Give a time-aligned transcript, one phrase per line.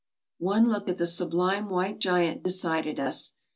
[0.39, 3.33] One look at the sublime white giant decided us.